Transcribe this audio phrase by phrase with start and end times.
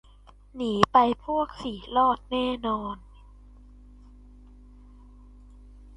[0.55, 2.97] หนีไปพวก สิ รอดแน่นอน